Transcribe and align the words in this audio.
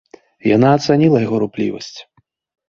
Яна 0.55 0.71
ацаніла 0.77 1.21
яго 1.27 1.37
руплівасць. 1.45 1.93